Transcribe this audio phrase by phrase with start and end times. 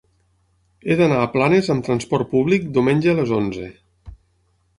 [0.85, 3.71] He d'anar a Planes amb transport públic diumenge a les onze.